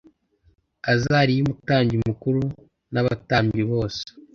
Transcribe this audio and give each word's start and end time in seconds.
Azariya 0.93 1.39
umutambyi 1.43 1.95
mukuru 2.05 2.41
n 2.93 2.95
abatambyi 3.01 3.61
bose 3.71 4.01